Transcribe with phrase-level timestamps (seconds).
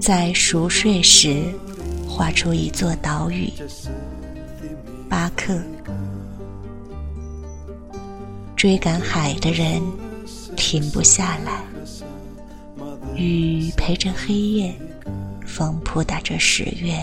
[0.00, 1.44] 在熟睡时
[2.08, 3.52] 画出一座岛屿。
[5.08, 5.60] 巴克。
[8.56, 9.80] 追赶海的人
[10.54, 11.62] 停不下来，
[13.16, 14.74] 雨陪着黑夜，
[15.46, 16.94] 风扑打着十月，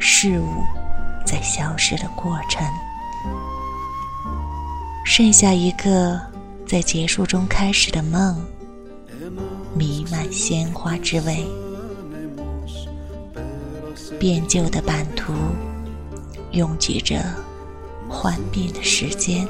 [0.00, 0.48] 事物
[1.26, 2.66] 在消失的过程，
[5.04, 6.18] 剩下一个
[6.66, 8.42] 在结束中开始的梦，
[9.76, 11.44] 弥漫鲜花之味，
[14.18, 15.32] 变旧的版图，
[16.52, 17.22] 拥挤着
[18.08, 19.46] 幻变的时间。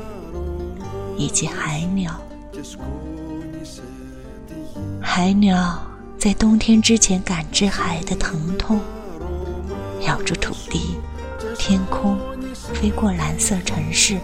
[1.14, 2.20] 以及海鸟，
[5.00, 5.78] 海鸟
[6.18, 8.80] 在冬天之前感知海的疼痛，
[10.00, 10.96] 咬住土地、
[11.58, 12.18] 天空，
[12.72, 14.18] 飞过蓝色城市，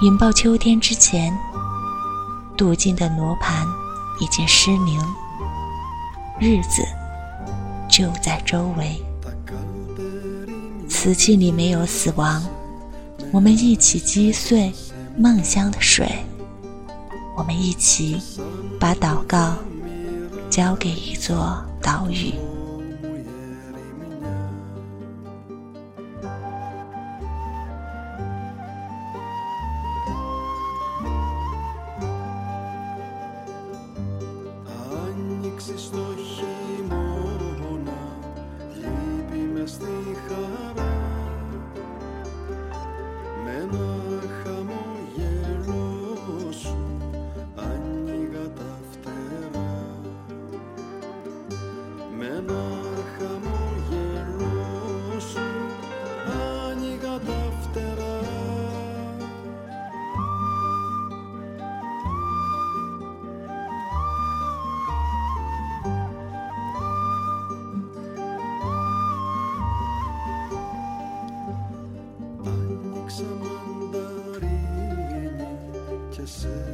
[0.00, 1.32] 引爆秋天之前，
[2.56, 3.64] 镀金的罗盘
[4.20, 4.98] 已经失灵，
[6.40, 6.82] 日子
[7.96, 9.00] 就在周围，
[10.88, 12.44] 瓷器里没有死亡，
[13.30, 14.72] 我们一起击碎。
[15.16, 16.08] 梦乡的水，
[17.36, 18.20] 我们一起
[18.80, 19.54] 把祷告
[20.50, 22.34] 交给一座岛屿。
[76.24, 76.73] kisses.